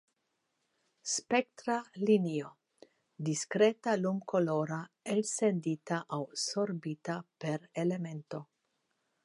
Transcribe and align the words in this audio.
Spektra 1.15 1.75
Linio: 2.09 2.47
Diskreta 3.27 3.95
lumkoloro 3.99 4.79
elsendita 5.17 6.03
aŭ 6.19 6.23
sorbita 6.47 7.19
per 7.45 7.69
elemento. 7.85 8.41